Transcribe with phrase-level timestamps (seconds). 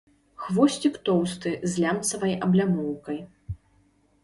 [0.45, 3.23] Хвосцік тоўсты, з лямцавай аблямоўкай.